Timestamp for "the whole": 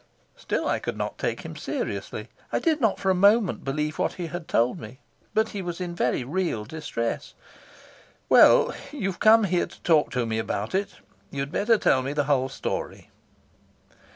12.13-12.49